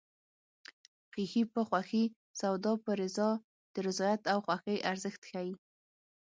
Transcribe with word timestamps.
خیښي 1.11 1.43
په 1.53 1.61
خوښي 1.69 2.03
سودا 2.39 2.73
په 2.83 2.91
رضا 3.01 3.29
د 3.73 3.75
رضایت 3.87 4.21
او 4.33 4.39
خوښۍ 4.45 4.77
ارزښت 4.91 5.21
ښيي 5.29 5.51